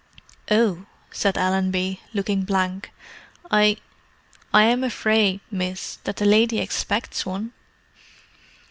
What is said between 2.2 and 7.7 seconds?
blank. "I—I am afraid, miss, that the lady expects one."